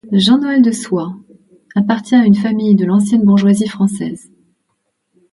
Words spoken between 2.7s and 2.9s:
de